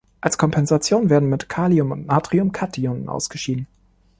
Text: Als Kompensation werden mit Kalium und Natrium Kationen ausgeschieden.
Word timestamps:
Als 0.19 0.39
Kompensation 0.39 1.11
werden 1.11 1.29
mit 1.29 1.47
Kalium 1.47 1.91
und 1.91 2.07
Natrium 2.07 2.51
Kationen 2.51 3.07
ausgeschieden. 3.07 3.67